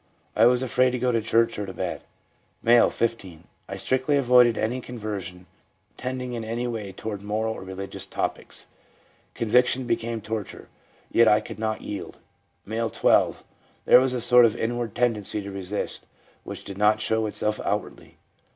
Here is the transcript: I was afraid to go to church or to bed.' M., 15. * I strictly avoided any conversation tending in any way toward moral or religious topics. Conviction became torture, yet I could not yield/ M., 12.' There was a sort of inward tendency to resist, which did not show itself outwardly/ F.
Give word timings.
I 0.35 0.47
was 0.47 0.63
afraid 0.63 0.89
to 0.93 0.97
go 0.97 1.11
to 1.11 1.21
church 1.21 1.59
or 1.59 1.67
to 1.67 1.73
bed.' 1.73 2.01
M., 2.65 2.89
15. 2.89 3.43
* 3.57 3.67
I 3.69 3.77
strictly 3.77 4.17
avoided 4.17 4.57
any 4.57 4.81
conversation 4.81 5.45
tending 5.95 6.33
in 6.33 6.43
any 6.43 6.65
way 6.65 6.91
toward 6.91 7.21
moral 7.21 7.53
or 7.53 7.61
religious 7.61 8.07
topics. 8.07 8.65
Conviction 9.35 9.85
became 9.85 10.19
torture, 10.19 10.69
yet 11.11 11.27
I 11.27 11.39
could 11.39 11.59
not 11.59 11.81
yield/ 11.83 12.17
M., 12.67 12.89
12.' 12.89 13.43
There 13.85 13.99
was 14.01 14.15
a 14.15 14.21
sort 14.21 14.45
of 14.45 14.55
inward 14.55 14.95
tendency 14.95 15.39
to 15.43 15.51
resist, 15.51 16.07
which 16.43 16.63
did 16.63 16.79
not 16.79 16.99
show 16.99 17.27
itself 17.27 17.59
outwardly/ 17.63 18.17
F. 18.17 18.17